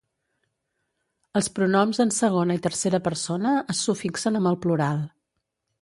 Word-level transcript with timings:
Els 1.41 1.49
pronoms 1.59 2.01
en 2.05 2.15
segona 2.17 2.57
i 2.61 2.63
tercera 2.69 3.03
persona 3.09 3.55
es 3.75 3.87
sufixen 3.89 4.41
amb 4.41 4.53
el 4.55 4.63
plural. 4.67 5.07